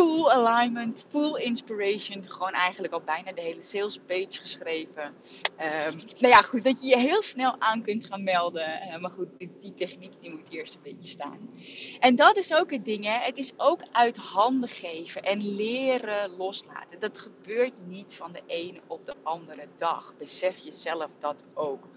full 0.00 0.30
alignment, 0.30 1.04
full 1.08 1.36
inspiration. 1.36 2.24
Gewoon 2.28 2.52
eigenlijk 2.52 2.92
al 2.92 3.00
bijna 3.00 3.32
de 3.32 3.40
hele 3.40 3.62
sales 3.62 3.98
page 4.06 4.40
geschreven. 4.40 5.04
Um, 5.04 5.94
nou 6.18 6.34
ja, 6.34 6.42
goed, 6.42 6.64
dat 6.64 6.80
je 6.80 6.86
je 6.86 6.98
heel 6.98 7.22
snel 7.22 7.56
aan 7.58 7.82
kunt 7.82 8.04
gaan 8.04 8.24
melden. 8.24 8.68
Uh, 8.68 9.00
maar 9.00 9.10
goed, 9.10 9.28
die, 9.38 9.50
die, 9.60 9.74
techniek 9.74 10.12
die 10.20 10.30
moet 10.30 10.50
eerst 10.50 10.74
een 10.74 10.80
beetje 10.82 11.10
staan. 11.10 11.50
En 11.98 12.16
dat 12.16 12.36
is 12.36 12.54
ook 12.54 12.70
het 12.70 12.84
ding, 12.84 13.04
hè. 13.04 13.18
Het 13.18 13.38
is 13.38 13.52
ook 13.56 13.80
uit 13.92 14.16
handen 14.16 14.68
geven 14.68 15.22
en 15.22 15.54
leren 15.54 16.36
loslaten. 16.36 17.00
Dat 17.00 17.18
gebeurt 17.18 17.74
niet 17.86 18.14
van 18.14 18.32
de 18.32 18.42
ene 18.46 18.80
op 18.86 19.06
de 19.06 19.14
andere 19.22 19.66
dag. 19.76 20.14
Besef 20.18 20.58
jezelf 20.58 21.08
dat 21.18 21.44
ook. 21.54 21.88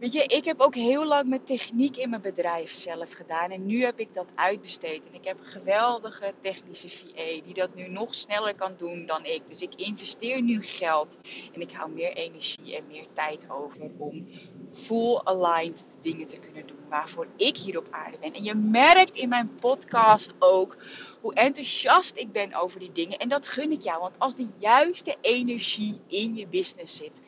Weet 0.00 0.12
je, 0.12 0.22
ik 0.22 0.44
heb 0.44 0.60
ook 0.60 0.74
heel 0.74 1.04
lang 1.04 1.28
met 1.28 1.46
techniek 1.46 1.96
in 1.96 2.10
mijn 2.10 2.22
bedrijf 2.22 2.72
zelf 2.72 3.12
gedaan. 3.12 3.50
En 3.50 3.66
nu 3.66 3.84
heb 3.84 3.98
ik 3.98 4.14
dat 4.14 4.26
uitbesteed. 4.34 5.02
En 5.06 5.14
ik 5.14 5.24
heb 5.24 5.40
een 5.40 5.46
geweldige 5.46 6.34
technische 6.40 6.88
VA 6.88 7.40
die 7.44 7.54
dat 7.54 7.74
nu 7.74 7.88
nog 7.88 8.14
sneller 8.14 8.54
kan 8.54 8.74
doen 8.76 9.06
dan 9.06 9.24
ik. 9.24 9.42
Dus 9.48 9.62
ik 9.62 9.74
investeer 9.74 10.42
nu 10.42 10.62
geld. 10.62 11.18
En 11.52 11.60
ik 11.60 11.72
hou 11.72 11.90
meer 11.90 12.12
energie 12.12 12.76
en 12.76 12.86
meer 12.86 13.06
tijd 13.12 13.50
over 13.50 13.90
om 13.98 14.28
full 14.72 15.20
aligned 15.24 15.86
dingen 16.02 16.26
te 16.26 16.38
kunnen 16.38 16.66
doen. 16.66 16.88
Waarvoor 16.88 17.26
ik 17.36 17.56
hier 17.56 17.78
op 17.78 17.88
aarde 17.90 18.18
ben. 18.18 18.34
En 18.34 18.44
je 18.44 18.54
merkt 18.54 19.16
in 19.16 19.28
mijn 19.28 19.54
podcast 19.60 20.34
ook 20.38 20.76
hoe 21.20 21.34
enthousiast 21.34 22.16
ik 22.16 22.32
ben 22.32 22.54
over 22.54 22.80
die 22.80 22.92
dingen. 22.92 23.18
En 23.18 23.28
dat 23.28 23.46
gun 23.46 23.72
ik 23.72 23.82
jou. 23.82 24.00
Want 24.00 24.18
als 24.18 24.34
de 24.34 24.46
juiste 24.58 25.16
energie 25.20 26.00
in 26.06 26.34
je 26.34 26.46
business 26.46 26.96
zit 26.96 27.22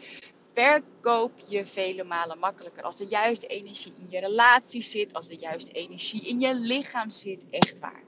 verkoop 0.54 1.32
je 1.48 1.66
vele 1.66 2.04
malen 2.04 2.38
makkelijker. 2.38 2.82
Als 2.82 2.96
de 2.96 3.06
juiste 3.06 3.46
energie 3.46 3.92
in 3.98 4.06
je 4.08 4.20
relatie 4.20 4.82
zit, 4.82 5.12
als 5.12 5.28
de 5.28 5.36
juiste 5.36 5.72
energie 5.72 6.28
in 6.28 6.40
je 6.40 6.54
lichaam 6.54 7.10
zit. 7.10 7.46
Echt 7.50 7.78
waar. 7.78 8.02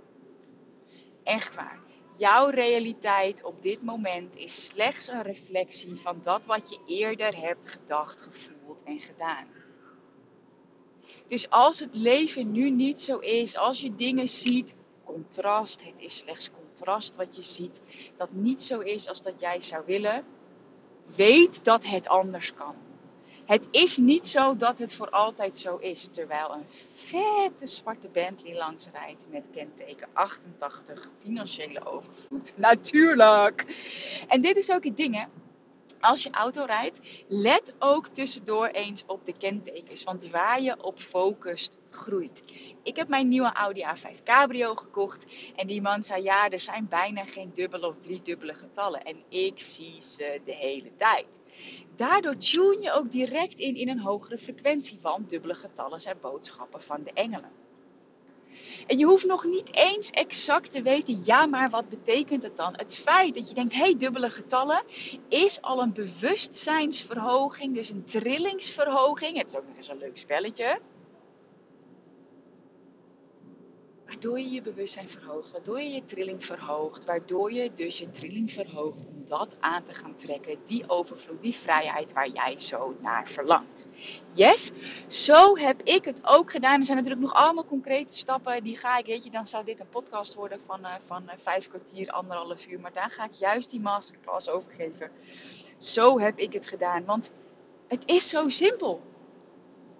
Echt 1.22 1.54
waar. 1.54 1.82
Jouw 2.16 2.48
realiteit 2.48 3.44
op 3.44 3.62
dit 3.62 3.82
moment 3.82 4.36
is 4.36 4.66
slechts 4.66 5.08
een 5.08 5.22
reflectie 5.22 5.96
van 5.96 6.18
dat 6.22 6.46
wat 6.46 6.70
je 6.70 6.78
eerder 6.86 7.36
hebt 7.36 7.68
gedacht, 7.68 8.22
gevoeld 8.22 8.82
en 8.82 9.00
gedaan. 9.00 9.46
Dus 11.26 11.50
als 11.50 11.80
het 11.80 11.94
leven 11.94 12.52
nu 12.52 12.70
niet 12.70 13.00
zo 13.00 13.18
is, 13.18 13.56
als 13.56 13.80
je 13.80 13.94
dingen 13.94 14.28
ziet, 14.28 14.74
contrast, 15.04 15.84
het 15.84 15.94
is 15.96 16.16
slechts 16.16 16.50
contrast 16.50 17.16
wat 17.16 17.36
je 17.36 17.42
ziet, 17.42 17.82
dat 18.16 18.32
niet 18.32 18.62
zo 18.62 18.80
is 18.80 19.08
als 19.08 19.22
dat 19.22 19.40
jij 19.40 19.60
zou 19.60 19.82
willen, 19.86 20.24
weet 21.16 21.64
dat 21.64 21.84
het 21.86 22.08
anders 22.08 22.54
kan. 22.54 22.74
Het 23.44 23.68
is 23.70 23.96
niet 23.96 24.26
zo 24.26 24.56
dat 24.56 24.78
het 24.78 24.94
voor 24.94 25.10
altijd 25.10 25.58
zo 25.58 25.76
is. 25.76 26.08
Terwijl 26.12 26.52
een 26.52 26.64
vette 26.68 27.66
zwarte 27.66 28.08
Bentley 28.08 28.56
langs 28.56 28.88
rijdt 28.92 29.26
met 29.30 29.48
kenteken 29.52 30.08
88 30.12 31.10
financiële 31.22 31.86
overvloed. 31.86 32.52
Natuurlijk! 32.56 33.66
En 34.28 34.42
dit 34.42 34.56
is 34.56 34.70
ook 34.70 34.84
het 34.84 34.96
ding, 34.96 35.14
hè 35.14 35.24
als 36.04 36.22
je 36.22 36.30
auto 36.30 36.64
rijdt, 36.64 37.00
let 37.28 37.74
ook 37.78 38.06
tussendoor 38.06 38.66
eens 38.66 39.04
op 39.06 39.26
de 39.26 39.32
kentekens. 39.32 40.04
Want 40.04 40.30
waar 40.30 40.62
je 40.62 40.82
op 40.82 40.98
focust, 40.98 41.78
groeit. 41.90 42.44
Ik 42.82 42.96
heb 42.96 43.08
mijn 43.08 43.28
nieuwe 43.28 43.52
Audi 43.52 43.82
A5 43.82 44.22
Cabrio 44.22 44.74
gekocht. 44.74 45.26
En 45.56 45.66
die 45.66 45.82
man 45.82 46.04
zei: 46.04 46.22
Ja, 46.22 46.48
er 46.48 46.60
zijn 46.60 46.88
bijna 46.88 47.24
geen 47.24 47.50
dubbele 47.54 47.86
of 47.86 47.94
driedubbele 48.00 48.54
getallen. 48.54 49.04
En 49.04 49.16
ik 49.28 49.60
zie 49.60 50.02
ze 50.02 50.40
de 50.44 50.54
hele 50.54 50.90
tijd. 50.96 51.40
Daardoor 51.96 52.36
tune 52.36 52.80
je 52.80 52.92
ook 52.92 53.10
direct 53.10 53.58
in 53.58 53.76
in 53.76 53.88
een 53.88 54.00
hogere 54.00 54.38
frequentie 54.38 55.00
van 55.00 55.24
dubbele 55.28 55.54
getallen 55.54 56.00
zijn 56.00 56.16
boodschappen 56.20 56.82
van 56.82 57.02
de 57.02 57.12
engelen. 57.12 57.63
En 58.86 58.98
je 58.98 59.04
hoeft 59.04 59.26
nog 59.26 59.44
niet 59.44 59.74
eens 59.74 60.10
exact 60.10 60.70
te 60.70 60.82
weten, 60.82 61.22
ja, 61.24 61.46
maar 61.46 61.70
wat 61.70 61.88
betekent 61.88 62.42
het 62.42 62.56
dan? 62.56 62.74
Het 62.76 62.96
feit 62.96 63.34
dat 63.34 63.48
je 63.48 63.54
denkt, 63.54 63.72
hé, 63.72 63.78
hey, 63.78 63.96
dubbele 63.96 64.30
getallen, 64.30 64.82
is 65.28 65.62
al 65.62 65.82
een 65.82 65.92
bewustzijnsverhoging, 65.92 67.74
dus 67.74 67.88
een 67.88 68.04
trillingsverhoging. 68.04 69.36
Het 69.36 69.46
is 69.46 69.56
ook 69.56 69.66
nog 69.66 69.76
eens 69.76 69.88
een 69.88 69.98
leuk 69.98 70.18
spelletje. 70.18 70.80
Waardoor 74.24 74.42
je 74.42 74.54
je 74.54 74.62
bewustzijn 74.62 75.08
verhoogt, 75.08 75.52
waardoor 75.52 75.80
je 75.80 75.90
je 75.90 76.04
trilling 76.04 76.44
verhoogt, 76.44 77.04
waardoor 77.04 77.52
je 77.52 77.70
dus 77.74 77.98
je 77.98 78.10
trilling 78.10 78.52
verhoogt 78.52 79.06
om 79.06 79.26
dat 79.26 79.56
aan 79.60 79.84
te 79.84 79.94
gaan 79.94 80.14
trekken, 80.16 80.58
die 80.66 80.88
overvloed, 80.88 81.42
die 81.42 81.54
vrijheid 81.54 82.12
waar 82.12 82.28
jij 82.28 82.58
zo 82.58 82.96
naar 83.00 83.28
verlangt. 83.28 83.86
Yes, 84.32 84.72
zo 85.08 85.56
heb 85.56 85.82
ik 85.82 86.04
het 86.04 86.20
ook 86.22 86.50
gedaan. 86.50 86.80
Er 86.80 86.86
zijn 86.86 86.96
natuurlijk 86.96 87.26
nog 87.26 87.34
allemaal 87.34 87.64
concrete 87.64 88.14
stappen, 88.14 88.62
die 88.62 88.76
ga 88.76 88.98
ik, 88.98 89.06
weet 89.06 89.24
je, 89.24 89.30
dan 89.30 89.46
zou 89.46 89.64
dit 89.64 89.80
een 89.80 89.88
podcast 89.88 90.34
worden 90.34 90.60
van, 90.60 90.80
uh, 90.80 90.94
van 90.98 91.22
uh, 91.22 91.32
vijf 91.36 91.68
kwartier, 91.68 92.10
anderhalf 92.10 92.66
uur, 92.66 92.80
maar 92.80 92.92
daar 92.92 93.10
ga 93.10 93.24
ik 93.24 93.34
juist 93.34 93.70
die 93.70 93.80
masterclass 93.80 94.48
over 94.48 94.72
geven. 94.72 95.10
Zo 95.78 96.18
heb 96.18 96.38
ik 96.38 96.52
het 96.52 96.66
gedaan, 96.66 97.04
want 97.04 97.30
het 97.88 98.02
is 98.06 98.28
zo 98.28 98.48
simpel. 98.48 99.02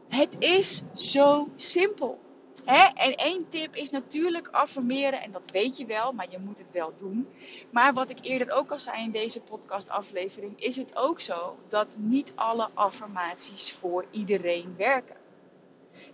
Het 0.09 0.37
is 0.39 0.83
zo 0.95 1.49
simpel. 1.55 2.24
En 2.65 3.15
één 3.15 3.49
tip 3.49 3.77
is 3.77 3.91
natuurlijk 3.91 4.49
affirmeren, 4.49 5.23
en 5.23 5.31
dat 5.31 5.51
weet 5.53 5.77
je 5.77 5.87
wel, 5.87 6.13
maar 6.13 6.31
je 6.31 6.39
moet 6.39 6.59
het 6.59 6.73
wel 6.73 6.93
doen. 6.99 7.29
Maar 7.71 7.93
wat 7.93 8.11
ik 8.11 8.19
eerder 8.23 8.51
ook 8.51 8.71
al 8.71 8.79
zei 8.79 9.03
in 9.03 9.11
deze 9.11 9.41
podcastaflevering, 9.41 10.61
is 10.61 10.77
het 10.77 10.97
ook 10.97 11.21
zo 11.21 11.57
dat 11.69 11.99
niet 12.01 12.33
alle 12.35 12.69
affirmaties 12.75 13.73
voor 13.73 14.05
iedereen 14.11 14.75
werken. 14.77 15.17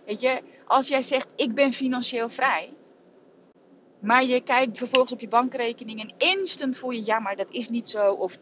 Weet 0.05 0.19
je, 0.19 0.41
als 0.65 0.87
jij 0.87 1.01
zegt 1.01 1.27
ik 1.35 1.53
ben 1.53 1.73
financieel 1.73 2.29
vrij, 2.29 2.73
maar 3.99 4.23
je 4.23 4.41
kijkt 4.41 4.77
vervolgens 4.77 5.11
op 5.11 5.19
je 5.19 5.27
bankrekening 5.27 5.99
en 5.99 6.13
instant 6.17 6.77
voel 6.77 6.91
je 6.91 7.05
ja, 7.05 7.19
maar 7.19 7.35
dat 7.35 7.51
is 7.51 7.69
niet 7.69 7.89
zo. 7.89 8.11
Of 8.13 8.39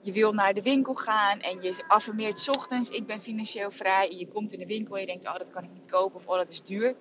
je 0.00 0.12
wil 0.12 0.32
naar 0.32 0.54
de 0.54 0.62
winkel 0.62 0.94
gaan 0.94 1.40
en 1.40 1.62
je 1.62 1.84
affirmeert 1.88 2.48
ochtends 2.48 2.90
ik 2.90 3.06
ben 3.06 3.20
financieel 3.20 3.70
vrij. 3.70 4.10
En 4.10 4.16
je 4.16 4.28
komt 4.28 4.52
in 4.52 4.58
de 4.58 4.66
winkel 4.66 4.94
en 4.94 5.00
je 5.00 5.06
denkt 5.06 5.26
oh 5.26 5.36
dat 5.38 5.50
kan 5.50 5.64
ik 5.64 5.70
niet 5.72 5.90
kopen 5.90 6.16
of 6.16 6.26
oh 6.26 6.36
dat 6.36 6.50
is 6.50 6.62
duur 6.62 6.96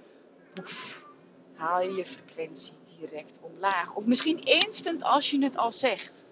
haal 1.53 1.81
je 1.81 1.93
je 1.93 2.05
frequentie 2.05 2.73
direct 2.99 3.39
omlaag. 3.41 3.95
Of 3.95 4.05
misschien 4.05 4.43
instant 4.43 5.03
als 5.03 5.31
je 5.31 5.43
het 5.43 5.57
al 5.57 5.71
zegt. 5.71 6.27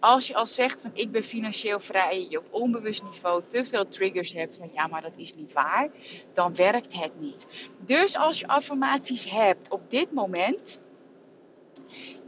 Als 0.00 0.26
je 0.26 0.34
al 0.34 0.46
zegt 0.46 0.80
van 0.80 0.90
ik 0.94 1.10
ben 1.10 1.24
financieel 1.24 1.80
vrij, 1.80 2.26
je 2.28 2.38
op 2.38 2.46
onbewust 2.50 3.02
niveau 3.02 3.42
te 3.48 3.64
veel 3.64 3.88
triggers 3.88 4.32
hebt 4.32 4.56
van 4.56 4.70
ja, 4.74 4.86
maar 4.86 5.02
dat 5.02 5.12
is 5.16 5.34
niet 5.34 5.52
waar, 5.52 5.90
dan 6.32 6.54
werkt 6.54 6.94
het 6.94 7.20
niet. 7.20 7.46
Dus 7.78 8.16
als 8.16 8.40
je 8.40 8.46
affirmaties 8.46 9.30
hebt 9.30 9.70
op 9.70 9.90
dit 9.90 10.12
moment, 10.12 10.80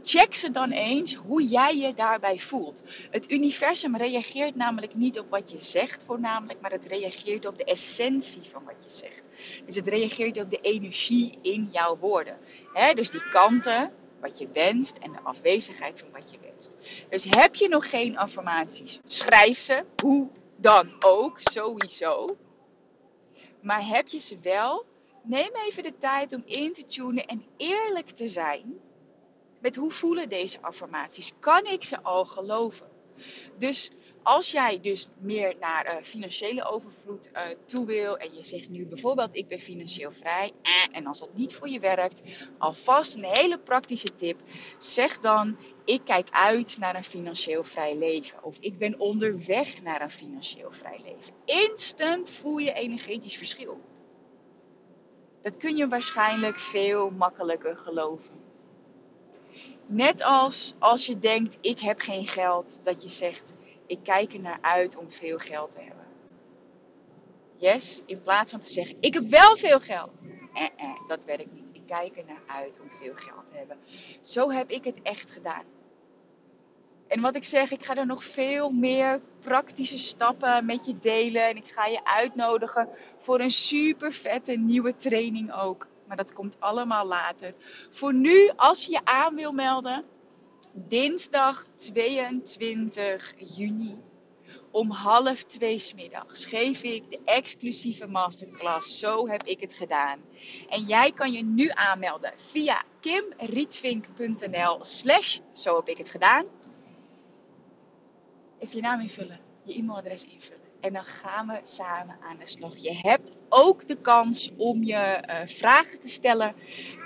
check 0.09 0.35
ze 0.35 0.51
dan 0.51 0.71
eens 0.71 1.13
hoe 1.15 1.43
jij 1.43 1.77
je 1.77 1.93
daarbij 1.93 2.39
voelt. 2.39 2.83
Het 3.09 3.31
universum 3.31 3.95
reageert 3.97 4.55
namelijk 4.55 4.95
niet 4.95 5.19
op 5.19 5.29
wat 5.29 5.51
je 5.51 5.57
zegt 5.57 6.03
voornamelijk, 6.03 6.61
maar 6.61 6.71
het 6.71 6.85
reageert 6.85 7.45
op 7.45 7.57
de 7.57 7.63
essentie 7.63 8.41
van 8.51 8.63
wat 8.63 8.83
je 8.83 8.89
zegt. 8.89 9.23
Dus 9.65 9.75
het 9.75 9.87
reageert 9.87 10.41
op 10.41 10.49
de 10.49 10.61
energie 10.61 11.37
in 11.41 11.69
jouw 11.71 11.97
woorden. 11.97 12.37
dus 12.93 13.09
die 13.09 13.29
kanten, 13.29 13.91
wat 14.21 14.37
je 14.37 14.47
wenst 14.53 14.97
en 14.97 15.11
de 15.11 15.19
afwezigheid 15.23 15.99
van 15.99 16.11
wat 16.11 16.31
je 16.31 16.37
wenst. 16.41 16.75
Dus 17.09 17.25
heb 17.29 17.55
je 17.55 17.67
nog 17.67 17.89
geen 17.89 18.17
affirmaties, 18.17 18.99
schrijf 19.05 19.59
ze, 19.59 19.83
hoe 20.03 20.27
dan 20.55 20.91
ook, 20.99 21.39
sowieso. 21.39 22.37
Maar 23.61 23.87
heb 23.87 24.07
je 24.07 24.19
ze 24.19 24.37
wel, 24.41 24.85
neem 25.23 25.51
even 25.67 25.83
de 25.83 25.97
tijd 25.97 26.33
om 26.33 26.43
in 26.45 26.73
te 26.73 26.85
tunen 26.85 27.25
en 27.25 27.45
eerlijk 27.57 28.09
te 28.09 28.27
zijn 28.27 28.79
met 29.59 29.75
hoe 29.75 29.91
voelen 29.91 30.29
deze 30.29 30.61
affirmaties. 30.61 31.31
Kan 31.39 31.65
ik 31.65 31.83
ze 31.83 32.01
al 32.01 32.25
geloven? 32.25 32.87
Dus 33.57 33.91
als 34.23 34.51
jij 34.51 34.79
dus 34.81 35.09
meer 35.19 35.55
naar 35.59 35.89
uh, 35.89 36.03
financiële 36.03 36.63
overvloed 36.63 37.29
uh, 37.33 37.41
toe 37.65 37.85
wil 37.85 38.17
en 38.17 38.35
je 38.35 38.43
zegt 38.43 38.69
nu 38.69 38.85
bijvoorbeeld 38.85 39.35
ik 39.35 39.47
ben 39.47 39.59
financieel 39.59 40.11
vrij 40.11 40.51
eh, 40.61 40.97
en 40.97 41.05
als 41.05 41.19
dat 41.19 41.33
niet 41.33 41.55
voor 41.55 41.69
je 41.69 41.79
werkt, 41.79 42.23
alvast 42.57 43.15
een 43.15 43.25
hele 43.25 43.59
praktische 43.59 44.15
tip. 44.15 44.41
Zeg 44.77 45.19
dan 45.19 45.57
ik 45.85 46.01
kijk 46.03 46.27
uit 46.31 46.77
naar 46.79 46.95
een 46.95 47.03
financieel 47.03 47.63
vrij 47.63 47.97
leven 47.97 48.43
of 48.43 48.57
ik 48.59 48.77
ben 48.77 48.99
onderweg 48.99 49.81
naar 49.81 50.01
een 50.01 50.11
financieel 50.11 50.71
vrij 50.71 51.01
leven. 51.03 51.33
Instant 51.45 52.31
voel 52.31 52.57
je 52.57 52.73
energetisch 52.73 53.37
verschil. 53.37 53.81
Dat 55.41 55.57
kun 55.57 55.75
je 55.75 55.87
waarschijnlijk 55.87 56.55
veel 56.55 57.09
makkelijker 57.09 57.77
geloven. 57.77 58.48
Net 59.85 60.23
als 60.23 60.73
als 60.79 61.05
je 61.05 61.19
denkt 61.19 61.57
ik 61.61 61.79
heb 61.79 61.99
geen 61.99 62.27
geld, 62.27 62.81
dat 62.83 63.03
je 63.03 63.09
zegt 63.09 63.53
ik 63.89 63.99
kijk 64.03 64.33
er 64.33 64.39
naar 64.39 64.59
uit 64.61 64.97
om 64.97 65.11
veel 65.11 65.37
geld 65.37 65.71
te 65.71 65.79
hebben. 65.79 66.05
Yes, 67.57 68.01
in 68.05 68.21
plaats 68.21 68.51
van 68.51 68.59
te 68.59 68.69
zeggen, 68.69 68.97
ik 68.99 69.13
heb 69.13 69.23
wel 69.23 69.57
veel 69.57 69.79
geld. 69.79 70.11
Eh, 70.53 70.63
eh, 70.63 71.07
dat 71.07 71.23
werkt 71.25 71.53
niet. 71.53 71.69
Ik 71.73 71.81
kijk 71.85 72.17
er 72.17 72.23
naar 72.27 72.43
uit 72.47 72.79
om 72.81 72.89
veel 72.89 73.13
geld 73.13 73.49
te 73.51 73.57
hebben. 73.57 73.77
Zo 74.21 74.51
heb 74.51 74.69
ik 74.69 74.83
het 74.83 75.01
echt 75.01 75.31
gedaan. 75.31 75.63
En 77.07 77.21
wat 77.21 77.35
ik 77.35 77.43
zeg, 77.43 77.71
ik 77.71 77.85
ga 77.85 77.95
er 77.95 78.05
nog 78.05 78.23
veel 78.23 78.69
meer 78.69 79.21
praktische 79.39 79.97
stappen 79.97 80.65
met 80.65 80.85
je 80.85 80.99
delen. 80.99 81.49
En 81.49 81.55
ik 81.55 81.67
ga 81.67 81.85
je 81.85 82.05
uitnodigen 82.05 82.89
voor 83.17 83.39
een 83.39 83.51
super 83.51 84.13
vette 84.13 84.53
nieuwe 84.53 84.95
training 84.95 85.53
ook. 85.53 85.87
Maar 86.09 86.17
dat 86.17 86.33
komt 86.33 86.59
allemaal 86.59 87.05
later. 87.05 87.53
Voor 87.89 88.13
nu, 88.13 88.51
als 88.55 88.85
je 88.85 88.91
je 88.91 89.05
aan 89.05 89.35
wil 89.35 89.51
melden, 89.51 90.05
dinsdag 90.73 91.65
22 91.75 93.33
juni 93.37 93.97
om 94.71 94.91
half 94.91 95.43
twee 95.43 95.79
smiddags 95.79 96.45
geef 96.45 96.83
ik 96.83 97.09
de 97.09 97.19
exclusieve 97.25 98.07
masterclass. 98.07 98.99
Zo 98.99 99.27
heb 99.27 99.43
ik 99.43 99.59
het 99.59 99.73
gedaan. 99.73 100.19
En 100.69 100.83
jij 100.83 101.11
kan 101.11 101.31
je 101.31 101.43
nu 101.43 101.69
aanmelden 101.73 102.33
via 102.35 102.83
kimrietvink.nl 102.99 104.83
slash 104.83 105.39
zo 105.51 105.75
heb 105.75 105.87
ik 105.87 105.97
het 105.97 106.09
gedaan. 106.09 106.45
Even 108.59 108.75
je 108.75 108.81
naam 108.81 108.99
invullen, 108.99 109.39
je 109.63 109.73
e-mailadres 109.73 110.27
invullen. 110.27 110.68
En 110.79 110.93
dan 110.93 111.03
gaan 111.03 111.47
we 111.47 111.59
samen 111.63 112.17
aan 112.21 112.37
de 112.37 112.47
slag. 112.47 112.77
Je 112.77 112.95
hebt 113.01 113.31
ook 113.49 113.87
de 113.87 113.95
kans 113.95 114.51
om 114.57 114.83
je 114.83 115.23
uh, 115.29 115.35
vragen 115.45 115.99
te 115.99 116.07
stellen. 116.07 116.55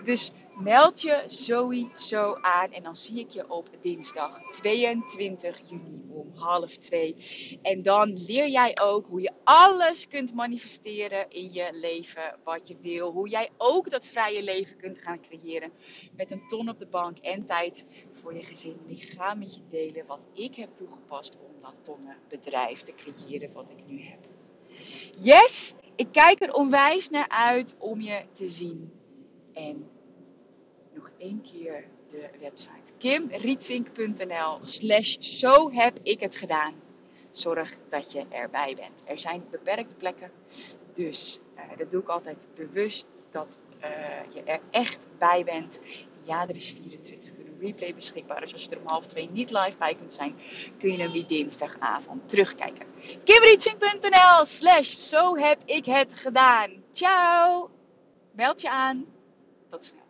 Dus 0.03 0.31
meld 0.55 1.01
je 1.01 1.23
sowieso 1.27 2.33
aan 2.33 2.71
en 2.71 2.83
dan 2.83 2.95
zie 2.95 3.19
ik 3.19 3.29
je 3.29 3.49
op 3.49 3.69
dinsdag 3.81 4.51
22 4.51 5.61
juni 5.69 6.03
om 6.09 6.31
half 6.35 6.77
twee. 6.77 7.15
En 7.61 7.81
dan 7.81 8.13
leer 8.25 8.47
jij 8.47 8.77
ook 8.81 9.07
hoe 9.07 9.21
je 9.21 9.31
alles 9.43 10.07
kunt 10.07 10.33
manifesteren 10.33 11.29
in 11.29 11.53
je 11.53 11.69
leven 11.71 12.39
wat 12.43 12.67
je 12.67 12.75
wil. 12.81 13.11
Hoe 13.11 13.29
jij 13.29 13.49
ook 13.57 13.89
dat 13.89 14.07
vrije 14.07 14.43
leven 14.43 14.77
kunt 14.77 14.97
gaan 14.97 15.21
creëren 15.21 15.71
met 16.15 16.31
een 16.31 16.47
ton 16.49 16.69
op 16.69 16.79
de 16.79 16.87
bank 16.87 17.17
en 17.17 17.45
tijd 17.45 17.85
voor 18.11 18.33
je 18.33 18.43
gezin. 18.43 18.77
En 18.85 18.91
ik 18.91 19.03
ga 19.03 19.33
met 19.33 19.55
je 19.55 19.61
delen 19.69 20.05
wat 20.05 20.25
ik 20.33 20.55
heb 20.55 20.75
toegepast 20.75 21.37
om 21.39 21.61
dat 21.61 21.75
tonnenbedrijf 21.81 22.81
te 22.81 22.93
creëren 22.95 23.53
wat 23.53 23.69
ik 23.69 23.87
nu 23.87 24.01
heb. 24.01 24.19
Yes, 25.19 25.73
ik 25.95 26.07
kijk 26.11 26.41
er 26.41 26.53
onwijs 26.53 27.09
naar 27.09 27.29
uit 27.29 27.75
om 27.77 28.01
je 28.01 28.25
te 28.33 28.47
zien. 28.47 28.91
En 29.53 29.89
nog 31.03 31.11
één 31.17 31.41
keer 31.41 31.85
de 32.09 32.29
website. 32.39 32.93
kimrietvink.nl 32.97 34.57
slash 34.61 35.17
zo 35.19 35.71
heb 35.71 35.99
ik 36.03 36.19
het 36.19 36.35
gedaan. 36.35 36.73
Zorg 37.31 37.77
dat 37.89 38.11
je 38.11 38.25
erbij 38.29 38.75
bent. 38.75 39.03
Er 39.05 39.19
zijn 39.19 39.43
beperkte 39.51 39.95
plekken. 39.95 40.31
Dus 40.93 41.39
uh, 41.55 41.77
dat 41.77 41.91
doe 41.91 42.01
ik 42.01 42.07
altijd 42.07 42.47
bewust 42.55 43.07
dat 43.31 43.59
uh, 43.83 44.33
je 44.33 44.43
er 44.43 44.59
echt 44.71 45.07
bij 45.17 45.43
bent. 45.43 45.79
Ja, 46.23 46.47
er 46.47 46.55
is 46.55 46.69
24 46.71 47.31
uur 47.37 47.59
replay 47.59 47.95
beschikbaar. 47.95 48.39
Dus 48.39 48.53
als 48.53 48.63
je 48.63 48.69
er 48.69 48.79
om 48.79 48.87
half 48.87 49.05
twee 49.05 49.29
niet 49.29 49.51
live 49.51 49.77
bij 49.77 49.95
kunt 49.95 50.13
zijn, 50.13 50.35
kun 50.77 50.91
je 50.91 50.97
hem 50.97 51.11
weer 51.11 51.27
dinsdagavond 51.27 52.29
terugkijken. 52.29 52.85
kimrietvink.nl 53.23 54.45
slash 54.45 54.95
zo 54.95 55.35
heb 55.37 55.59
ik 55.65 55.85
het 55.85 56.13
gedaan. 56.13 56.71
Ciao! 56.91 57.69
Meld 58.31 58.61
je 58.61 58.69
aan. 58.69 59.05
Tot 59.69 59.83
snel. 59.83 60.02